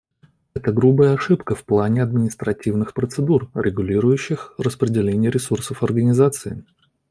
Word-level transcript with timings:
Это 0.55 0.71
грубая 0.71 1.13
ошибка 1.13 1.53
в 1.53 1.63
плане 1.63 2.01
административных 2.01 2.95
процедур, 2.95 3.51
регулирующих 3.53 4.55
распределение 4.57 5.29
ресурсов 5.29 5.83
Организации. 5.83 6.65